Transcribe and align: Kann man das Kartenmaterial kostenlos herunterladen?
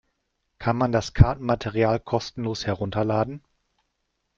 Kann 0.57 0.77
man 0.77 0.91
das 0.91 1.13
Kartenmaterial 1.13 1.99
kostenlos 1.99 2.65
herunterladen? 2.65 3.43